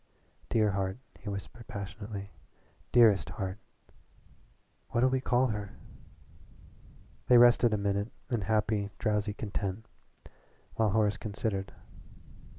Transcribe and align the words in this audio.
"Dear 0.49 0.71
heart," 0.71 0.97
he 1.19 1.29
whispered 1.29 1.67
passionately 1.67 2.31
"dearest 2.91 3.29
heart." 3.29 3.59
"What'll 4.89 5.11
we 5.11 5.21
call 5.21 5.49
her?" 5.49 5.73
They 7.27 7.37
rested 7.37 7.71
a 7.71 7.77
minute 7.77 8.11
in 8.31 8.41
happy, 8.41 8.89
drowsy 8.97 9.35
content, 9.35 9.85
while 10.73 10.89
Horace 10.89 11.17
considered. 11.17 11.71